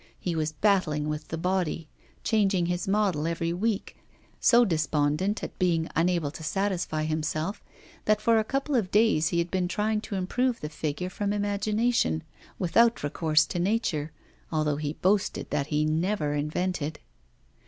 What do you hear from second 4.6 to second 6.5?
despondent at being unable to